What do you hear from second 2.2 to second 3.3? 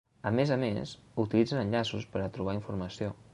a trobar informació.